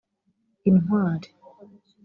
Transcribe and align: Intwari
Intwari 0.69 1.29